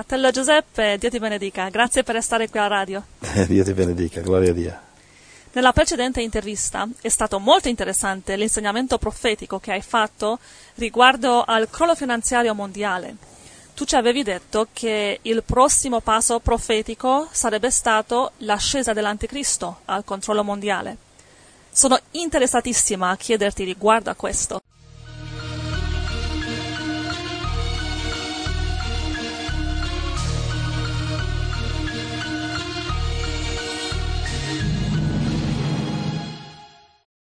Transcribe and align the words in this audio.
Fratello 0.00 0.30
Giuseppe, 0.30 0.96
Dio 0.96 1.10
ti 1.10 1.18
benedica. 1.18 1.68
Grazie 1.68 2.02
per 2.02 2.22
stare 2.22 2.48
qui 2.48 2.58
a 2.58 2.66
radio. 2.68 3.04
Dio 3.46 3.62
ti 3.62 3.74
benedica, 3.74 4.22
gloria 4.22 4.48
a 4.48 4.54
Dio. 4.54 4.78
Nella 5.52 5.74
precedente 5.74 6.22
intervista 6.22 6.88
è 7.02 7.10
stato 7.10 7.38
molto 7.38 7.68
interessante 7.68 8.34
l'insegnamento 8.36 8.96
profetico 8.96 9.58
che 9.58 9.72
hai 9.72 9.82
fatto 9.82 10.38
riguardo 10.76 11.44
al 11.44 11.68
crollo 11.68 11.94
finanziario 11.94 12.54
mondiale. 12.54 13.14
Tu 13.74 13.84
ci 13.84 13.94
avevi 13.94 14.22
detto 14.22 14.68
che 14.72 15.18
il 15.20 15.42
prossimo 15.44 16.00
passo 16.00 16.40
profetico 16.40 17.28
sarebbe 17.30 17.70
stato 17.70 18.32
l'ascesa 18.38 18.94
dell'anticristo 18.94 19.80
al 19.84 20.04
controllo 20.04 20.42
mondiale. 20.42 20.96
Sono 21.70 22.00
interessatissima 22.12 23.10
a 23.10 23.16
chiederti 23.18 23.64
riguardo 23.64 24.08
a 24.08 24.14
questo. 24.14 24.59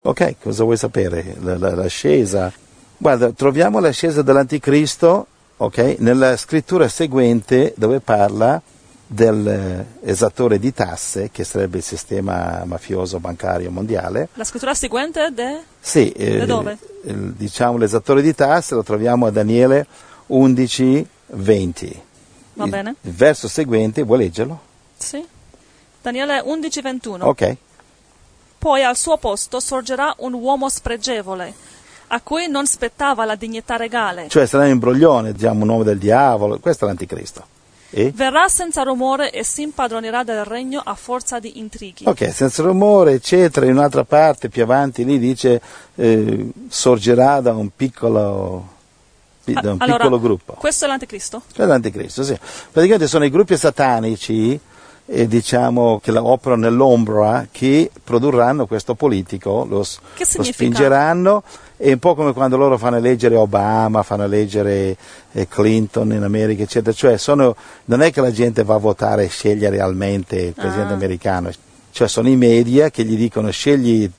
Ok, 0.06 0.36
cosa 0.42 0.66
vuoi 0.66 0.76
sapere? 0.76 1.38
La, 1.40 1.58
la, 1.58 1.76
l'ascesa. 1.76 2.52
Guarda, 2.98 3.32
troviamo 3.32 3.80
l'ascesa 3.80 4.22
dell'anticristo 4.22 5.28
okay, 5.56 5.96
nella 6.00 6.36
scrittura 6.36 6.90
seguente 6.90 7.74
dove 7.78 8.02
parla 8.02 8.62
dell'esattore 9.08 10.60
di 10.60 10.74
tasse, 10.74 11.30
che 11.32 11.46
sarebbe 11.46 11.78
il 11.78 11.84
sistema 11.84 12.64
mafioso 12.66 13.22
bancario 13.22 13.72
mondiale. 13.72 14.28
La 14.34 14.44
scrittura 14.44 14.74
seguente 14.74 15.32
de? 15.34 15.62
Sì, 15.80 16.12
eh, 16.12 16.46
dove? 16.46 16.78
Il, 17.04 17.32
diciamo 17.32 17.78
l'esattore 17.78 18.22
di 18.22 18.36
tasse 18.36 18.76
lo 18.76 18.84
troviamo 18.84 19.28
a 19.28 19.32
Daniele 19.32 19.88
11, 20.28 21.08
20. 21.28 22.02
Va 22.56 22.66
il, 22.66 22.70
bene. 22.70 22.96
Il 23.00 23.12
verso 23.14 23.48
seguente, 23.48 24.04
vuoi 24.04 24.18
leggerlo? 24.18 24.60
Sì. 24.98 25.26
Daniele 26.02 26.42
11, 26.44 26.82
21. 26.82 27.26
Ok. 27.26 27.58
Poi 28.64 28.82
al 28.82 28.96
suo 28.96 29.18
posto 29.18 29.60
sorgerà 29.60 30.16
un 30.20 30.32
uomo 30.32 30.70
spregevole, 30.70 31.54
a 32.08 32.22
cui 32.22 32.48
non 32.48 32.66
spettava 32.66 33.26
la 33.26 33.36
dignità 33.36 33.76
regale. 33.76 34.30
Cioè 34.30 34.46
sarà 34.46 34.64
un 34.64 34.70
imbroglione, 34.70 35.34
diciamo 35.34 35.64
un 35.64 35.70
uomo 35.70 35.84
del 35.84 35.98
diavolo, 35.98 36.58
questo 36.60 36.86
è 36.86 36.88
l'anticristo. 36.88 37.46
E? 37.90 38.14
Verrà 38.16 38.48
senza 38.48 38.84
rumore 38.84 39.32
e 39.32 39.44
si 39.44 39.64
impadronerà 39.64 40.24
del 40.24 40.46
regno 40.46 40.82
a 40.82 40.96
forza 40.96 41.42
di 41.42 41.60
intrighi. 41.60 42.06
Ok, 42.08 42.32
senza 42.32 42.64
rumore, 42.64 43.12
eccetera. 43.16 43.66
In 43.66 43.74
un'altra 43.74 44.06
parte, 44.06 44.48
più 44.48 44.64
avanti, 44.64 45.04
lì 45.04 45.20
dice 45.20 45.62
eh, 45.96 46.50
sorgerà 46.70 47.42
da 47.42 47.52
un 47.52 47.68
piccolo, 47.76 48.66
da 49.44 49.72
un 49.72 49.76
allora, 49.80 49.98
piccolo 49.98 50.22
gruppo. 50.22 50.54
Questo 50.54 50.86
è 50.86 50.88
l'anticristo? 50.88 51.42
Questo 51.44 51.64
è 51.64 51.66
l'anticristo, 51.66 52.24
sì. 52.24 52.40
Praticamente 52.72 53.10
sono 53.10 53.26
i 53.26 53.30
gruppi 53.30 53.58
satanici 53.58 54.58
eh, 55.06 55.28
diciamo, 55.28 56.00
che 56.02 56.12
operano 56.12 56.62
nell'ombra 56.62 57.48
che 57.52 57.92
produrranno 58.04 58.66
questo 58.66 58.96
politico, 58.96 59.66
lo, 59.68 59.78
lo 59.78 60.44
spingeranno 60.44 61.44
è 61.76 61.92
un 61.92 62.00
po' 62.00 62.16
come 62.16 62.32
quando 62.32 62.56
loro 62.56 62.78
fanno 62.78 62.96
eleggere 62.96 63.36
Obama, 63.36 64.04
fanno 64.04 64.24
eleggere 64.24 64.96
eh, 65.34 65.48
Clinton 65.50 66.14
in 66.14 66.24
America, 66.24 66.64
eccetera. 66.64 66.96
Cioè 66.96 67.18
sono, 67.18 67.56
non 67.86 68.02
è 68.02 68.12
che 68.12 68.22
la 68.22 68.32
gente 68.32 68.64
va 68.64 68.76
a 68.76 68.80
votare 68.80 69.26
e 69.26 69.28
sceglie 69.28 69.70
realmente 69.70 70.38
il 70.38 70.54
presidente 70.54 70.94
Ah. 70.94 70.96
americano, 70.96 71.52
cioè 71.92 72.08
sono 72.08 72.30
i 72.30 72.38
media 72.38 72.90
che 72.90 73.04
gli 73.04 73.18
dicono 73.18 73.50
scegli 73.52 74.10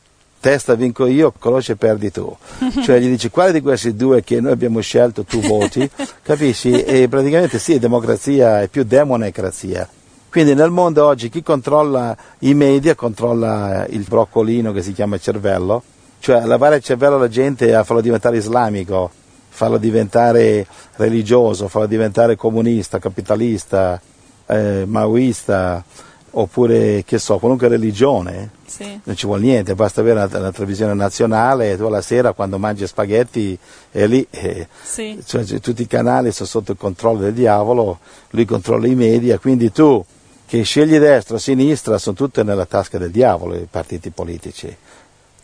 testa 0.41 0.75
vinco 0.75 1.07
io, 1.07 1.33
croce 1.33 1.77
perdi 1.77 2.11
tu. 2.11 2.37
Cioè 2.83 2.99
gli 2.99 3.09
dici 3.09 3.31
quale 3.31 3.51
di 3.51 3.63
questi 3.63 3.95
due 3.95 4.23
che 4.23 4.43
noi 4.43 4.53
abbiamo 4.53 4.81
scelto 4.81 5.25
tu 5.25 5.41
voti, 5.41 5.89
capisci? 6.23 6.83
E 6.83 7.09
praticamente 7.09 7.59
sì, 7.59 7.79
democrazia 7.79 8.61
è 8.61 8.69
più 8.69 8.85
demonecrazia. 8.85 9.89
Quindi 10.35 10.55
nel 10.55 10.71
mondo 10.71 11.07
oggi 11.07 11.29
chi 11.29 11.45
controlla 11.45 12.17
i 12.41 12.55
media 12.55 12.97
controlla 12.97 13.87
il 13.89 14.05
broccolino 14.09 14.73
che 14.73 14.83
si 14.83 14.93
chiama 14.93 15.17
cervello, 15.17 15.81
cioè 16.19 16.45
lavare 16.45 16.75
il 16.75 16.83
cervello 16.83 17.15
alla 17.15 17.29
gente 17.29 17.73
a 17.73 17.85
farlo 17.85 18.03
diventare 18.03 18.39
islamico, 18.39 19.13
farlo 19.49 19.79
diventare 19.79 20.67
religioso, 20.97 21.69
farlo 21.69 21.87
diventare 21.87 22.35
comunista, 22.35 22.99
capitalista, 22.99 24.01
eh, 24.47 24.83
maoista, 24.89 25.85
oppure 26.33 27.05
che 27.07 27.21
so, 27.21 27.39
qualunque 27.39 27.69
religione. 27.69 28.51
Sì. 28.67 28.99
Non 29.05 29.15
ci 29.15 29.27
vuole 29.27 29.43
niente, 29.43 29.77
basta 29.77 30.01
avere 30.01 30.21
una, 30.25 30.37
una 30.37 30.51
televisione 30.51 30.95
nazionale 30.95 31.71
e 31.71 31.77
tu 31.77 31.85
alla 31.85 32.03
sera 32.03 32.33
quando 32.33 32.59
mangi 32.59 32.89
spaghetti 32.89 33.57
è 33.93 34.05
lì. 34.09 34.27
eh, 34.31 34.67
Sì. 34.83 35.17
cioè, 35.25 35.45
cioè, 35.45 35.61
tutti 35.61 35.83
i 35.83 35.87
canali 35.87 36.33
sono 36.33 36.49
sotto 36.49 36.73
il 36.73 36.79
controllo 36.79 37.21
del 37.21 37.35
diavolo, 37.35 38.01
lui 38.31 38.45
controlla 38.45 38.89
i 38.89 38.97
media, 38.97 39.39
quindi 39.39 39.71
tu 39.71 40.05
che 40.47 40.63
scegli 40.63 40.99
destra 40.99 41.37
o 41.37 41.39
sinistra 41.39 41.99
sono 41.99 42.15
tutte 42.17 42.43
nella 42.43 42.67
tasca 42.67 42.99
del 42.99 43.11
diavolo 43.11 43.55
i 43.55 43.67
partiti 43.71 44.11
politici. 44.11 44.75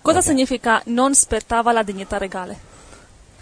Cosa 0.03 0.19
Ok. 0.19 0.25
significa 0.25 0.81
non 0.87 1.15
spettava 1.15 1.73
la 1.73 1.83
dignità 1.83 2.19
regale? 2.19 2.69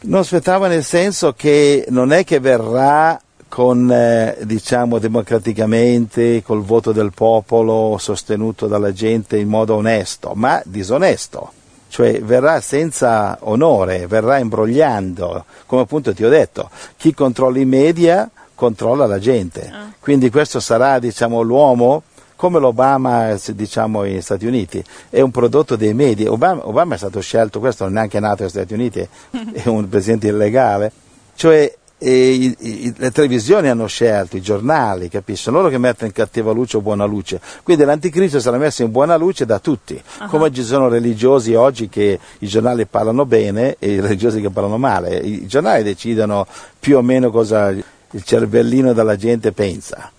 Non 0.00 0.20
aspettava 0.20 0.68
nel 0.68 0.84
senso 0.84 1.32
che 1.32 1.84
non 1.88 2.12
è 2.12 2.24
che 2.24 2.38
verrà 2.38 3.20
con, 3.48 3.90
eh, 3.90 4.36
diciamo, 4.42 4.98
democraticamente, 4.98 6.42
col 6.42 6.62
voto 6.62 6.92
del 6.92 7.12
popolo, 7.12 7.96
sostenuto 7.98 8.66
dalla 8.66 8.92
gente 8.92 9.38
in 9.38 9.48
modo 9.48 9.74
onesto, 9.76 10.32
ma 10.34 10.60
disonesto. 10.64 11.52
Cioè 11.88 12.20
verrà 12.20 12.60
senza 12.60 13.38
onore, 13.40 14.06
verrà 14.06 14.38
imbrogliando, 14.38 15.44
come 15.66 15.82
appunto 15.82 16.12
ti 16.12 16.22
ho 16.22 16.28
detto, 16.28 16.68
chi 16.98 17.14
controlla 17.14 17.58
i 17.58 17.64
media 17.64 18.28
controlla 18.58 19.06
la 19.06 19.20
gente. 19.20 19.70
Ah. 19.72 19.92
Quindi 20.00 20.30
questo 20.30 20.58
sarà, 20.58 20.98
diciamo, 20.98 21.40
l'uomo 21.42 22.02
come 22.34 22.60
l'Obama 22.60 23.36
diciamo 23.52 24.02
negli 24.02 24.20
Stati 24.20 24.46
Uniti, 24.46 24.82
è 25.10 25.20
un 25.20 25.30
prodotto 25.32 25.74
dei 25.74 25.92
media. 25.92 26.30
Obama, 26.30 26.68
Obama 26.68 26.94
è 26.94 26.98
stato 26.98 27.20
scelto, 27.20 27.58
questo 27.58 27.82
non 27.84 27.94
è 27.94 27.96
neanche 27.96 28.20
nato 28.20 28.42
negli 28.42 28.50
Stati 28.50 28.74
Uniti, 28.74 29.00
è 29.54 29.66
un 29.68 29.88
presidente 29.88 30.28
illegale. 30.28 30.92
Cioè 31.34 31.72
eh, 32.00 32.28
i- 32.30 32.56
i- 32.60 32.94
le 32.96 33.10
televisioni 33.10 33.68
hanno 33.68 33.86
scelto, 33.88 34.36
i 34.36 34.40
giornali, 34.40 35.08
capisci? 35.08 35.42
Sono 35.42 35.56
loro 35.58 35.68
che 35.68 35.78
mettono 35.78 36.06
in 36.06 36.12
cattiva 36.12 36.52
luce 36.52 36.76
o 36.76 36.80
buona 36.80 37.04
luce. 37.04 37.40
Quindi 37.64 37.82
l'anticristo 37.82 38.38
sarà 38.38 38.56
messo 38.56 38.82
in 38.84 38.92
buona 38.92 39.16
luce 39.16 39.44
da 39.44 39.58
tutti. 39.58 40.00
Come 40.28 40.52
ci 40.52 40.62
sono 40.62 40.86
religiosi 40.86 41.54
oggi 41.54 41.88
che 41.88 42.20
i 42.38 42.46
giornali 42.46 42.86
parlano 42.86 43.26
bene 43.26 43.74
e 43.80 43.94
i 43.94 44.00
religiosi 44.00 44.40
che 44.40 44.50
parlano 44.50 44.78
male. 44.78 45.16
I 45.16 45.46
giornali 45.48 45.82
decidono 45.82 46.46
più 46.78 46.98
o 46.98 47.02
meno 47.02 47.32
cosa 47.32 47.74
il 48.12 48.22
cervellino 48.24 48.92
della 48.92 49.16
gente 49.16 49.52
pensa. 49.52 50.10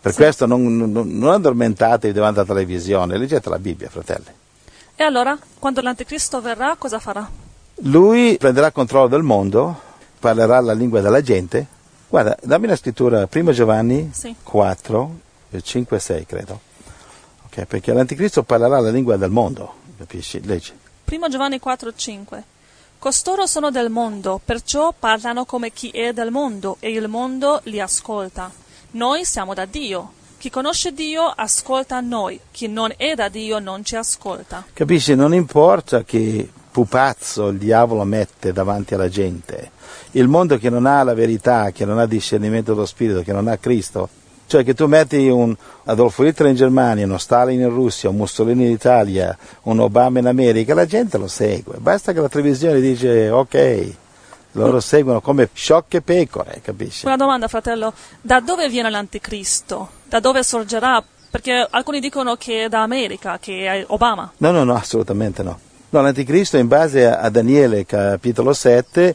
Per 0.00 0.12
Sì. 0.12 0.18
questo 0.18 0.46
non, 0.46 0.76
non, 0.76 0.92
non 0.92 1.30
addormentatevi 1.32 2.12
davanti 2.12 2.38
alla 2.40 2.48
televisione, 2.48 3.16
leggete 3.16 3.48
la 3.48 3.58
Bibbia, 3.58 3.88
fratelli. 3.88 4.26
E 4.96 5.02
allora, 5.02 5.36
quando 5.58 5.80
l'anticristo 5.80 6.40
verrà, 6.40 6.76
cosa 6.78 6.98
farà? 6.98 7.28
Lui 7.82 8.36
prenderà 8.38 8.70
controllo 8.70 9.08
del 9.08 9.22
mondo, 9.22 9.80
parlerà 10.20 10.60
la 10.60 10.72
lingua 10.74 11.00
della 11.00 11.20
gente. 11.22 11.66
Guarda, 12.08 12.36
dammi 12.42 12.66
la 12.68 12.76
scrittura, 12.76 13.26
1 13.32 13.52
Giovanni 13.52 14.10
Sì. 14.12 14.34
4, 14.42 15.18
5 15.60 15.96
e 15.96 16.00
6 16.00 16.26
credo. 16.26 16.60
Ok, 17.46 17.64
perché 17.64 17.92
l'anticristo 17.92 18.42
parlerà 18.42 18.78
la 18.80 18.90
lingua 18.90 19.16
del 19.16 19.30
mondo, 19.30 19.74
capisci? 19.98 20.44
Leggi. 20.44 20.72
1 21.10 21.28
Giovanni 21.28 21.60
4:5 21.64 22.42
Costoro 23.04 23.44
sono 23.44 23.70
del 23.70 23.90
mondo, 23.90 24.40
perciò 24.42 24.94
parlano 24.98 25.44
come 25.44 25.70
chi 25.74 25.90
è 25.90 26.14
del 26.14 26.30
mondo 26.30 26.78
e 26.80 26.90
il 26.90 27.06
mondo 27.06 27.60
li 27.64 27.78
ascolta. 27.78 28.50
Noi 28.92 29.26
siamo 29.26 29.52
da 29.52 29.66
Dio. 29.66 30.12
Chi 30.38 30.48
conosce 30.48 30.94
Dio 30.94 31.24
ascolta 31.24 32.00
noi, 32.00 32.40
chi 32.50 32.66
non 32.66 32.94
è 32.96 33.14
da 33.14 33.28
Dio 33.28 33.58
non 33.58 33.84
ci 33.84 33.94
ascolta. 33.94 34.64
Capisci? 34.72 35.14
Non 35.14 35.34
importa 35.34 36.02
che 36.02 36.48
pupazzo 36.70 37.48
il 37.48 37.58
diavolo 37.58 38.04
mette 38.04 38.54
davanti 38.54 38.94
alla 38.94 39.10
gente. 39.10 39.72
Il 40.12 40.26
mondo 40.26 40.56
che 40.56 40.70
non 40.70 40.86
ha 40.86 41.02
la 41.02 41.12
verità, 41.12 41.72
che 41.72 41.84
non 41.84 41.98
ha 41.98 42.06
discernimento 42.06 42.72
dello 42.72 42.86
spirito, 42.86 43.20
che 43.20 43.34
non 43.34 43.48
ha 43.48 43.58
Cristo, 43.58 44.08
cioè 44.46 44.64
che 44.64 44.74
tu 44.74 44.86
metti 44.86 45.28
un 45.28 45.54
Adolfo 45.84 46.24
Hitler 46.24 46.50
in 46.50 46.56
Germania, 46.56 47.04
uno 47.04 47.18
Stalin 47.18 47.60
in 47.60 47.68
Russia, 47.68 48.08
un 48.10 48.16
Mussolini 48.16 48.66
in 48.66 48.70
Italia, 48.70 49.36
un 49.62 49.80
Obama 49.80 50.18
in 50.18 50.26
America, 50.26 50.74
la 50.74 50.86
gente 50.86 51.18
lo 51.18 51.28
segue. 51.28 51.76
Basta 51.78 52.12
che 52.12 52.20
la 52.20 52.28
televisione 52.28 52.80
dice 52.80 53.30
ok, 53.30 53.92
loro 54.52 54.80
seguono 54.80 55.20
come 55.20 55.48
sciocche 55.52 56.00
pecore, 56.02 56.60
capisci? 56.62 57.06
Una 57.06 57.16
domanda, 57.16 57.48
fratello, 57.48 57.92
da 58.20 58.40
dove 58.40 58.68
viene 58.68 58.90
l'anticristo? 58.90 59.88
Da 60.08 60.20
dove 60.20 60.42
sorgerà? 60.42 61.02
Perché 61.30 61.66
alcuni 61.68 61.98
dicono 61.98 62.36
che 62.36 62.64
è 62.64 62.68
da 62.68 62.82
America, 62.82 63.38
che 63.40 63.66
è 63.66 63.84
Obama. 63.88 64.30
No, 64.36 64.52
no, 64.52 64.62
no, 64.62 64.74
assolutamente 64.76 65.42
no. 65.42 65.58
No, 65.90 66.00
l'anticristo 66.02 66.56
in 66.56 66.68
base 66.68 67.06
a, 67.06 67.28
Daniele 67.28 67.84
capitolo 67.86 68.52
7 68.52 69.14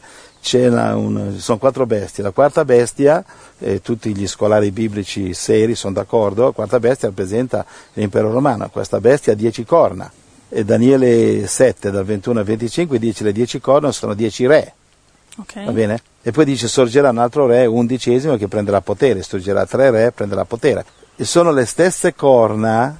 un- 0.94 1.36
sono 1.38 1.58
quattro 1.58 1.86
bestie. 1.86 2.22
La 2.22 2.30
quarta 2.30 2.64
bestia, 2.64 3.24
eh, 3.58 3.80
tutti 3.80 4.14
gli 4.14 4.26
scolari 4.26 4.70
biblici 4.70 5.34
seri 5.34 5.74
sono 5.74 5.94
d'accordo, 5.94 6.46
la 6.46 6.50
quarta 6.52 6.80
bestia 6.80 7.08
rappresenta 7.08 7.64
l'impero 7.94 8.30
romano. 8.32 8.68
Questa 8.70 9.00
bestia 9.00 9.32
ha 9.32 9.36
dieci 9.36 9.64
corna. 9.64 10.10
E 10.48 10.64
Daniele 10.64 11.46
7 11.46 11.90
dal 11.90 12.04
21 12.04 12.40
al 12.40 12.44
25 12.44 12.98
dice 12.98 13.22
le 13.22 13.32
dieci 13.32 13.60
corna 13.60 13.92
sono 13.92 14.14
dieci 14.14 14.46
re, 14.46 14.72
Ok. 15.38 15.64
va 15.64 15.70
bene? 15.70 16.00
E 16.22 16.32
poi 16.32 16.44
dice 16.44 16.66
sorgerà 16.66 17.10
un 17.10 17.18
altro 17.18 17.46
re, 17.46 17.66
undicesimo, 17.66 18.36
che 18.36 18.48
prenderà 18.48 18.80
potere, 18.80 19.22
sorgerà 19.22 19.64
tre 19.66 19.90
re, 19.90 20.10
prenderà 20.12 20.44
potere. 20.44 20.84
E 21.16 21.24
sono 21.24 21.52
le 21.52 21.66
stesse 21.66 22.14
corna 22.14 22.98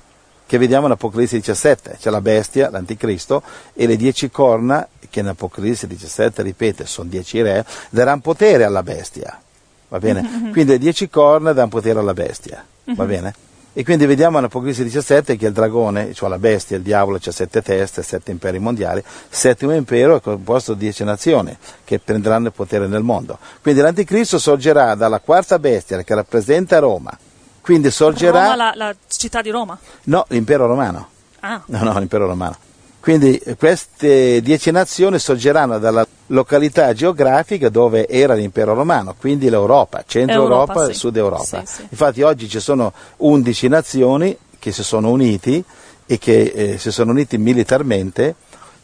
che 0.51 0.59
vediamo 0.59 0.87
in 0.87 0.93
Apocalisse 0.93 1.37
17, 1.37 1.99
c'è 2.01 2.11
la 2.11 2.21
bestia, 2.21 2.71
l'anticristo, 2.71 3.41
e 3.73 3.87
le 3.87 3.95
dieci 3.95 4.33
corna, 4.33 4.85
che 5.09 5.21
in 5.21 5.29
Apocalisse 5.29 5.87
17, 5.87 6.43
ripete, 6.43 6.87
sono 6.87 7.09
dieci 7.09 7.41
re, 7.41 7.65
daranno 7.89 8.21
potere 8.21 8.65
alla 8.65 8.83
bestia. 8.83 9.41
Va 9.87 10.01
bene? 10.01 10.23
Mm-hmm. 10.23 10.51
Quindi 10.51 10.73
le 10.73 10.79
dieci 10.79 11.09
corna 11.09 11.53
danno 11.53 11.69
potere 11.69 12.01
alla 12.01 12.15
bestia. 12.15 12.65
Mm-hmm. 12.67 12.97
Va 12.99 13.05
bene? 13.05 13.35
E 13.73 13.85
quindi 13.85 14.07
vediamo 14.07 14.39
in 14.39 14.45
Apocalisse 14.45 14.83
17 14.83 15.37
che 15.37 15.47
il 15.47 15.53
dragone, 15.53 16.13
cioè 16.15 16.29
la 16.29 16.41
bestia, 16.41 16.77
il 16.77 16.83
diavolo, 16.83 17.21
ha 17.25 17.31
sette 17.31 17.63
teste, 17.63 18.03
sette 18.03 18.33
imperi 18.33 18.59
mondiali, 18.59 19.01
settimo 19.29 19.73
impero 19.73 20.17
è 20.17 20.21
composto 20.21 20.73
da 20.73 20.81
dieci 20.81 21.05
nazioni 21.05 21.57
che 21.85 22.01
prenderanno 22.01 22.49
il 22.49 22.53
potere 22.53 22.89
nel 22.89 23.05
mondo. 23.05 23.39
Quindi 23.63 23.83
l'anticristo 23.83 24.41
sorgerà 24.41 24.97
dalla 24.97 25.21
quarta 25.21 25.61
bestia 25.61 26.03
che 26.03 26.15
rappresenta 26.17 26.81
Roma. 26.81 27.17
Quindi 27.61 27.91
sorgerà... 27.91 28.43
Roma, 28.43 28.57
la, 28.57 28.73
la 28.75 28.95
città 29.09 29.43
di 29.43 29.51
Roma? 29.51 29.79
No, 30.05 30.25
l'impero 30.29 30.67
romano. 30.67 31.09
Ah. 31.41 31.63
No, 31.67 31.83
no, 31.83 31.99
l'impero 31.99 32.27
romano. 32.27 32.57
Quindi 33.01 33.41
queste 33.59 34.43
dieci 34.43 34.71
nazioni 34.71 35.19
sorgeranno 35.19 35.79
dalla 35.79 36.07
località 36.27 36.93
geografica 36.93 37.71
dove 37.71 38.07
era 38.07 38.35
l'impero 38.35 38.75
romano, 38.75 39.15
quindi 39.19 39.49
l'Europa, 39.49 40.05
centro 40.07 40.43
Europa, 40.43 40.73
Europa 40.75 40.93
sì. 40.93 40.99
sud 40.99 41.17
Europa. 41.17 41.65
Sì, 41.65 41.75
sì. 41.77 41.87
Infatti 41.89 42.21
oggi 42.21 42.47
ci 42.47 42.61
sono 42.61 42.93
undici 43.19 43.69
nazioni 43.69 44.37
che 44.59 44.71
si 44.71 44.85
sono 44.85 45.09
uniti 45.11 45.65
e 46.05 46.19
che 46.19 46.43
eh, 46.55 46.79
si 46.79 46.93
sono 46.93 47.13
uniti 47.13 47.39
militarmente, 47.39 48.35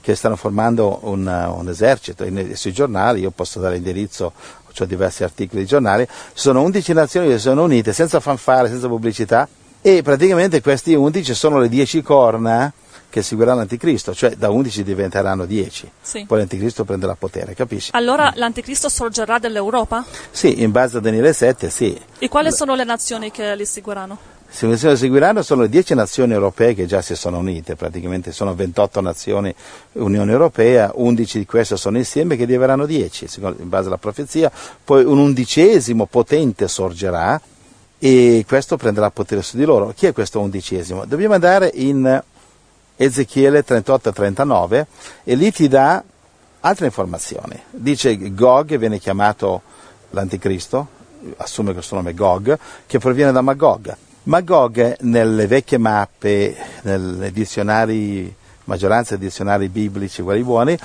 che 0.01 0.15
stanno 0.15 0.37
formando 0.37 1.01
un, 1.03 1.27
un 1.27 1.69
esercito. 1.69 2.25
E 2.25 2.57
sui 2.57 2.73
giornali, 2.73 3.21
io 3.21 3.31
posso 3.31 3.61
dare 3.61 3.75
l'indirizzo, 3.75 4.33
ho 4.83 4.87
diversi 4.87 5.25
articoli 5.25 5.63
di 5.63 5.67
giornali, 5.67 6.07
sono 6.33 6.63
undici 6.63 6.93
nazioni 6.93 7.29
che 7.29 7.35
si 7.35 7.41
sono 7.41 7.65
unite 7.65 7.93
senza 7.93 8.21
fanfare, 8.21 8.69
senza 8.69 8.89
pubblicità 8.89 9.49
e 9.81 10.03
praticamente 10.03 10.61
questi 10.61 10.95
undici 10.95 11.35
sono 11.35 11.59
le 11.59 11.69
dieci 11.69 12.03
corna 12.03 12.73
che 13.09 13.23
seguirà 13.23 13.55
l'anticristo, 13.55 14.15
cioè 14.15 14.31
da 14.37 14.51
11 14.51 14.83
diventeranno 14.83 15.47
10. 15.47 15.91
Sì. 16.03 16.25
Poi 16.27 16.39
l'anticristo 16.39 16.85
prenderà 16.85 17.15
potere, 17.15 17.55
capisci? 17.55 17.91
Allora 17.95 18.33
l'anticristo 18.35 18.89
sorgerà 18.89 19.39
dall'Europa? 19.39 20.05
Sì, 20.31 20.63
in 20.63 20.71
base 20.71 20.99
a 20.99 21.01
Daniele 21.01 21.33
7, 21.33 21.71
sì. 21.71 21.99
E 22.19 22.29
quali 22.29 22.53
sono 22.53 22.75
le 22.75 22.85
nazioni 22.85 23.31
che 23.31 23.57
li 23.57 23.65
seguiranno? 23.65 24.35
Se 24.57 24.67
le 24.67 24.97
seguiranno 24.97 25.43
sono 25.43 25.61
le 25.61 25.69
10 25.69 25.93
nazioni 25.93 26.33
europee 26.33 26.73
che 26.73 26.87
già 26.87 27.03
si 27.03 27.15
sono 27.15 27.37
unite, 27.37 27.77
praticamente 27.77 28.33
sono 28.33 28.55
28 28.55 29.03
nazioni 29.03 29.55
Unione 29.93 30.33
Europea, 30.33 30.93
11 30.95 31.41
di 31.41 31.45
queste 31.45 31.77
sono 31.77 31.99
insieme 31.99 32.37
che 32.37 32.47
diverranno 32.47 32.87
10, 32.87 33.29
in 33.39 33.69
base 33.69 33.89
alla 33.89 33.99
profezia, 33.99 34.51
poi 34.83 35.05
un 35.05 35.19
undicesimo 35.19 36.07
potente 36.07 36.69
sorgerà 36.69 37.39
e 37.99 38.47
questo 38.49 38.79
prenderà 38.79 39.11
potere 39.11 39.43
su 39.43 39.59
di 39.59 39.65
loro. 39.67 39.93
Chi 39.95 40.07
è 40.07 40.15
questo 40.15 40.41
undicesimo? 40.41 41.05
Dobbiamo 41.05 41.35
andare 41.35 41.71
in 41.75 42.23
Ezechiele 42.97 43.63
38-39 43.63 44.87
e 45.25 45.35
lì 45.35 45.53
ti 45.53 45.69
dà 45.69 46.03
altre 46.61 46.87
informazioni. 46.87 47.61
Dice 47.73 48.33
Gog 48.33 48.75
viene 48.79 48.99
chiamato 48.99 49.61
l'anticristo, 50.13 50.89
assume 51.37 51.75
questo 51.75 51.95
nome 51.95 52.15
Gog, 52.15 52.59
che 52.87 52.99
proviene 52.99 53.33
da 53.33 53.43
Magog. 53.43 53.97
Magog 54.27 54.97
nelle 55.01 55.47
vecchie 55.47 55.79
mappe, 55.79 56.57
nei 56.83 57.33
dizionari, 57.33 58.33
maggioranza 58.65 59.17
dei 59.17 59.29
dizionari 59.29 59.69
biblici, 59.69 60.23
quelli 60.23 60.43
buoni, 60.43 60.79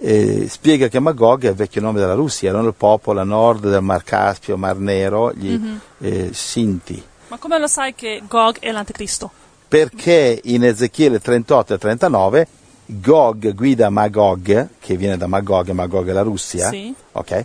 eh, 0.00 0.46
spiega 0.48 0.88
che 0.88 0.98
Magog 0.98 1.44
è 1.44 1.48
il 1.50 1.54
vecchio 1.54 1.80
nome 1.80 2.00
della 2.00 2.14
Russia, 2.14 2.48
erano 2.48 2.68
il 2.68 2.74
popolo 2.74 3.20
a 3.20 3.24
nord 3.24 3.68
del 3.68 3.82
Mar 3.82 4.02
Caspio, 4.02 4.56
Mar 4.56 4.78
Nero, 4.78 5.32
gli 5.32 5.58
mm-hmm. 5.58 5.76
eh, 6.00 6.30
Sinti. 6.32 7.02
Ma 7.28 7.38
come 7.38 7.58
lo 7.58 7.66
sai 7.66 7.94
che 7.94 8.22
Gog 8.26 8.58
è 8.58 8.70
l'anticristo? 8.70 9.30
perché 9.72 10.38
in 10.44 10.64
Ezechiele 10.64 11.18
38 11.18 11.72
e 11.72 11.78
39 11.78 12.46
Gog 12.84 13.54
guida 13.54 13.88
Magog, 13.88 14.68
che 14.78 14.96
viene 14.98 15.16
da 15.16 15.26
Magog, 15.26 15.70
Magog 15.70 16.10
è 16.10 16.12
la 16.12 16.20
Russia, 16.20 16.68
sì. 16.68 16.94
okay? 17.12 17.42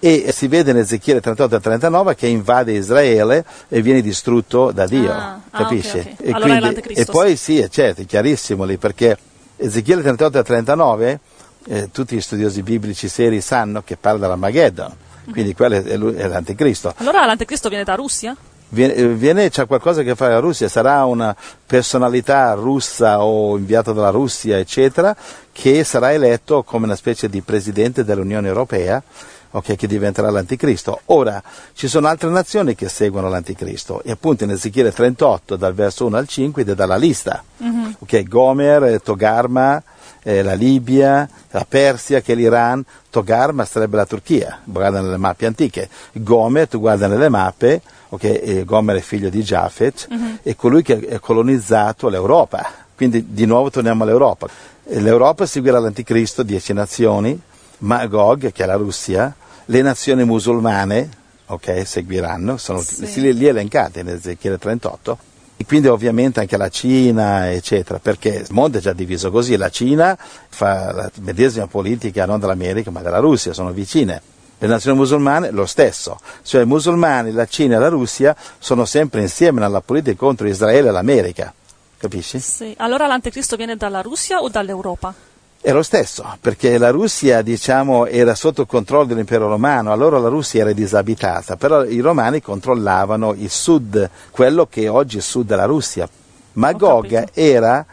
E 0.00 0.32
si 0.32 0.48
vede 0.48 0.70
in 0.70 0.78
Ezechiele 0.78 1.20
38 1.20 1.56
e 1.56 1.60
39 1.60 2.14
che 2.14 2.26
invade 2.26 2.72
Israele 2.72 3.44
e 3.68 3.82
viene 3.82 4.00
distrutto 4.00 4.72
da 4.72 4.86
Dio, 4.86 5.12
ah, 5.12 5.40
capisci? 5.50 5.98
Ah, 5.98 6.00
okay, 6.00 6.12
okay. 6.14 6.26
E, 6.26 6.32
allora 6.32 6.72
quindi, 6.72 6.92
e, 6.94 7.04
poi 7.04 7.36
sì, 7.36 7.66
certo, 7.70 8.00
è 8.00 8.06
chiarissimo 8.06 8.64
lì, 8.64 8.78
perché 8.78 9.16
Ezechiele 9.56 10.02
38 10.02 10.38
e 10.38 10.42
39, 10.42 11.20
eh, 11.66 11.90
tutti 11.92 12.16
gli 12.16 12.20
studiosi 12.20 12.62
biblici 12.62 13.08
seri 13.08 13.42
sanno 13.42 13.82
che 13.82 13.96
parla 13.98 14.20
dell'Armageddon, 14.20 14.92
quindi 15.30 15.54
quello 15.54 15.76
è, 15.76 15.82
è 15.82 16.26
l'anticristo. 16.26 16.94
Allora 16.96 17.26
l'anticristo 17.26 17.68
viene 17.68 17.84
da 17.84 17.94
Russia? 17.94 18.34
viene, 18.70 19.08
viene, 19.08 19.50
c'ha 19.50 19.66
qualcosa 19.66 20.02
che 20.02 20.14
fare 20.14 20.32
la 20.32 20.38
Russia, 20.38 20.68
sarà 20.68 21.04
una 21.04 21.34
personalità 21.66 22.52
russa 22.54 23.22
o 23.22 23.56
inviata 23.56 23.92
dalla 23.92 24.10
Russia, 24.10 24.58
eccetera, 24.58 25.14
che 25.52 25.84
sarà 25.84 26.12
eletto 26.12 26.62
come 26.62 26.86
una 26.86 26.96
specie 26.96 27.28
di 27.28 27.40
presidente 27.42 28.04
dell'Unione 28.04 28.48
Europea, 28.48 29.02
okay, 29.50 29.76
che 29.76 29.86
diventerà 29.86 30.30
l'anticristo. 30.30 31.00
Ora, 31.06 31.42
ci 31.72 31.88
sono 31.88 32.08
altre 32.08 32.28
nazioni 32.28 32.74
che 32.74 32.88
seguono 32.88 33.28
l'anticristo, 33.28 34.02
e 34.02 34.10
appunto 34.10 34.44
in 34.44 34.50
Ezechiele 34.50 34.92
38, 34.92 35.56
dal 35.56 35.74
verso 35.74 36.06
1 36.06 36.16
al 36.16 36.28
5, 36.28 36.64
ti 36.64 36.74
dà 36.74 36.86
la 36.86 36.96
lista. 36.96 37.42
Mm-hmm. 37.62 37.90
Okay, 38.00 38.24
Gomer, 38.24 39.00
Togarma, 39.02 39.82
eh, 40.22 40.42
la 40.42 40.54
Libia, 40.54 41.28
la 41.50 41.66
Persia, 41.68 42.20
che 42.20 42.32
è 42.32 42.36
l'Iran, 42.36 42.84
Togarma 43.10 43.64
sarebbe 43.64 43.96
la 43.96 44.06
Turchia, 44.06 44.60
guarda 44.64 45.00
nelle 45.00 45.16
mappe 45.16 45.46
antiche. 45.46 45.88
Gomer, 46.12 46.68
tu 46.68 46.78
guarda 46.78 47.06
nelle 47.06 47.28
mappe, 47.28 47.82
okay, 48.10 48.64
Gomer 48.64 48.96
è 48.96 49.00
figlio 49.00 49.28
di 49.28 49.42
Jafet, 49.42 50.06
uh-huh. 50.10 50.38
è 50.42 50.54
colui 50.56 50.82
che 50.82 51.08
ha 51.12 51.18
colonizzato 51.18 52.08
l'Europa. 52.08 52.88
Quindi 52.94 53.32
di 53.32 53.46
nuovo 53.46 53.70
torniamo 53.70 54.02
all'Europa. 54.04 54.46
L'Europa 54.84 55.46
seguirà 55.46 55.78
l'Anticristo, 55.78 56.42
dieci 56.42 56.72
nazioni, 56.74 57.40
Magog, 57.80 58.52
che 58.52 58.62
è 58.62 58.66
la 58.66 58.74
Russia, 58.76 59.34
le 59.66 59.82
nazioni 59.82 60.24
musulmane, 60.24 61.08
ok, 61.46 61.86
seguiranno, 61.86 62.56
sono 62.56 62.80
sì. 62.80 63.32
lì 63.32 63.46
elencate 63.46 64.00
in 64.00 64.08
Ezechiele 64.08 64.58
38, 64.58 65.18
e 65.56 65.66
quindi 65.66 65.88
ovviamente 65.88 66.40
anche 66.40 66.56
la 66.56 66.70
Cina, 66.70 67.52
eccetera, 67.52 67.98
perché 67.98 68.28
il 68.30 68.46
mondo 68.50 68.78
è 68.78 68.80
già 68.80 68.92
diviso 68.92 69.30
così, 69.30 69.56
la 69.56 69.68
Cina 69.68 70.16
fa 70.16 70.92
la 70.92 71.10
medesima 71.20 71.66
politica 71.66 72.24
non 72.24 72.40
dell'America 72.40 72.90
ma 72.90 73.00
della 73.00 73.18
Russia, 73.18 73.52
sono 73.52 73.70
vicine 73.70 74.22
le 74.60 74.66
nazioni 74.66 74.98
musulmane 74.98 75.50
lo 75.50 75.64
stesso, 75.64 76.20
cioè 76.42 76.62
i 76.62 76.66
musulmani, 76.66 77.32
la 77.32 77.46
Cina 77.46 77.76
e 77.76 77.78
la 77.78 77.88
Russia 77.88 78.36
sono 78.58 78.84
sempre 78.84 79.22
insieme 79.22 79.60
nella 79.60 79.80
politica 79.80 80.16
contro 80.16 80.46
Israele 80.46 80.88
e 80.88 80.92
l'America, 80.92 81.52
capisci? 81.96 82.40
Sì, 82.40 82.74
allora 82.76 83.06
l'anticristo 83.06 83.56
viene 83.56 83.76
dalla 83.76 84.02
Russia 84.02 84.40
o 84.40 84.50
dall'Europa? 84.50 85.14
È 85.62 85.72
lo 85.72 85.82
stesso, 85.82 86.24
perché 86.40 86.78
la 86.78 86.88
Russia, 86.88 87.42
diciamo, 87.42 88.06
era 88.06 88.34
sotto 88.34 88.64
controllo 88.64 89.04
dell'impero 89.04 89.46
romano, 89.46 89.92
allora 89.92 90.18
la 90.18 90.28
Russia 90.28 90.62
era 90.62 90.72
disabitata, 90.72 91.56
però 91.56 91.84
i 91.84 92.00
romani 92.00 92.40
controllavano 92.40 93.34
il 93.34 93.50
sud, 93.50 94.08
quello 94.30 94.66
che 94.66 94.88
oggi 94.88 95.16
è 95.16 95.18
il 95.18 95.24
sud 95.24 95.46
della 95.46 95.66
Russia. 95.66 96.08
Magog 96.54 97.28
era 97.34 97.84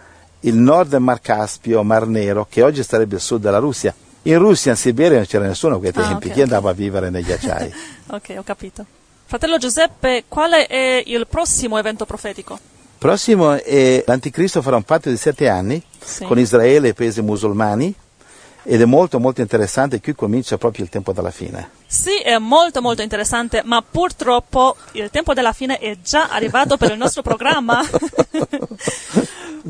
il 0.41 0.55
nord 0.55 0.91
del 0.91 1.01
Mar 1.01 1.19
Caspio, 1.19 1.83
Mar 1.83 2.07
Nero, 2.07 2.47
che 2.49 2.61
oggi 2.63 2.83
sarebbe 2.83 3.15
il 3.15 3.21
sud 3.21 3.41
della 3.41 3.57
Russia. 3.57 3.93
In 4.21 4.37
Russia, 4.39 4.71
in 4.71 4.77
Siberia 4.77 5.17
non 5.17 5.25
c'era 5.25 5.45
nessuno 5.45 5.75
a 5.75 5.79
quei 5.79 5.91
tempi, 5.91 6.09
ah, 6.09 6.15
okay, 6.15 6.31
chi 6.31 6.41
andava 6.41 6.69
a 6.69 6.73
vivere 6.73 7.09
negli 7.09 7.33
acciai? 7.33 7.73
ok, 8.07 8.35
ho 8.37 8.43
capito. 8.43 8.85
Fratello 9.25 9.57
Giuseppe, 9.57 10.23
quale 10.29 10.67
è 10.67 11.03
il 11.05 11.27
prossimo 11.27 11.77
evento 11.77 12.05
profetico? 12.05 12.57
Prossimo 12.97 13.53
è 13.53 14.03
l'Anticristo 14.05 14.61
farà 14.61 14.75
un 14.75 14.83
patto 14.83 15.09
di 15.09 15.17
sette 15.17 15.47
anni 15.47 15.81
sì. 16.03 16.25
con 16.25 16.39
Israele 16.39 16.87
e 16.87 16.91
i 16.91 16.93
paesi 16.93 17.21
musulmani 17.21 17.93
ed 18.69 18.81
è 18.81 18.85
molto 18.85 19.19
molto 19.19 19.39
interessante, 19.39 20.01
qui 20.01 20.13
comincia 20.13 20.57
proprio 20.57 20.83
il 20.83 20.89
tempo 20.89 21.13
della 21.13 21.31
fine. 21.31 21.69
Sì, 21.85 22.17
è 22.17 22.37
molto 22.37 22.81
molto 22.81 23.01
interessante, 23.01 23.61
ma 23.63 23.81
purtroppo 23.81 24.75
il 24.93 25.09
tempo 25.09 25.33
della 25.33 25.53
fine 25.53 25.77
è 25.77 25.97
già 26.03 26.27
arrivato 26.27 26.75
per 26.75 26.91
il 26.91 26.97
nostro 26.97 27.21
programma. 27.21 27.81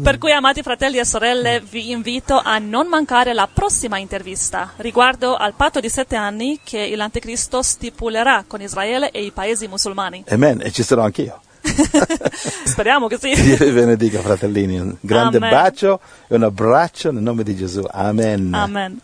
per 0.01 0.17
cui, 0.17 0.31
amati 0.31 0.63
fratelli 0.63 0.97
e 0.97 1.05
sorelle, 1.05 1.61
vi 1.61 1.91
invito 1.91 2.41
a 2.43 2.57
non 2.57 2.87
mancare 2.87 3.33
la 3.33 3.47
prossima 3.51 3.99
intervista 3.99 4.73
riguardo 4.77 5.35
al 5.35 5.53
patto 5.53 5.79
di 5.79 5.89
sette 5.89 6.15
anni 6.15 6.59
che 6.63 6.95
l'Anticristo 6.95 7.61
stipulerà 7.61 8.45
con 8.47 8.61
Israele 8.61 9.11
e 9.11 9.23
i 9.23 9.31
paesi 9.31 9.67
musulmani. 9.67 10.23
Amen, 10.29 10.61
e 10.63 10.71
ci 10.71 10.81
sarò 10.81 11.03
anch'io. 11.03 11.41
Speriamo 12.65 13.07
che 13.07 13.17
sì. 13.17 13.33
Dio 13.33 13.57
vi 13.57 13.71
benedica, 13.71 14.19
fratellini. 14.21 14.79
Un 14.79 14.95
grande 14.99 15.37
Amen. 15.37 15.49
bacio 15.49 15.99
e 16.27 16.35
un 16.35 16.43
abbraccio 16.43 17.11
nel 17.11 17.23
nome 17.23 17.43
di 17.43 17.55
Gesù. 17.55 17.83
Amen. 17.89 18.53
Amen. 18.53 19.01